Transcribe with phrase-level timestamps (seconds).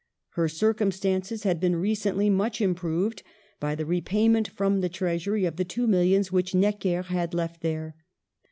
[0.29, 3.21] Her circumstances had been recently much improved
[3.59, 7.61] by the repayment from the Treas ury of the two millions which Necker had left
[7.61, 7.95] there.